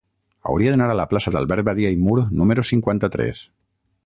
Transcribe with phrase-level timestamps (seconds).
[0.51, 3.49] Hauria d'anar a la plaça d'Albert Badia i Mur número cinquanta-tres.